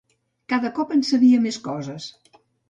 Cada 0.53 0.71
cop 0.79 0.93
en 0.95 1.03
sabia 1.09 1.43
més 1.45 1.61
coses. 1.69 2.09